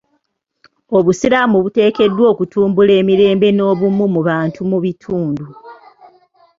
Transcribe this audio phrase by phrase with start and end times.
[0.97, 5.45] Obusiraamu buteekeddwa kutumbula mirembe n'obumu mu bantu mu bitundu.